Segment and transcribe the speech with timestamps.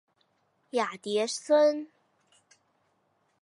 [0.71, 1.87] 芽叠生。